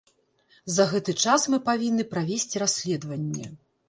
За 0.77 0.85
гэты 0.93 1.13
час 1.25 1.43
мы 1.53 1.59
павінны 1.67 2.05
правесці 2.13 2.63
расследаванне. 2.65 3.45